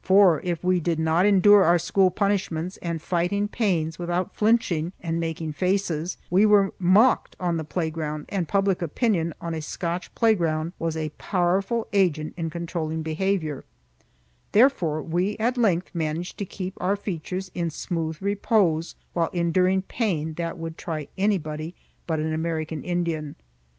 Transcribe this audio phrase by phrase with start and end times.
[0.00, 5.20] For if we did not endure our school punishments and fighting pains without flinching and
[5.20, 10.72] making faces, we were mocked on the playground, and public opinion on a Scotch playground
[10.78, 13.62] was a powerful agent in controlling behavior;
[14.52, 20.32] therefore we at length managed to keep our features in smooth repose while enduring pain
[20.38, 21.74] that would try anybody
[22.06, 23.36] but an American Indian.